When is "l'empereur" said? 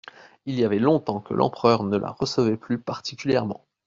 1.35-1.83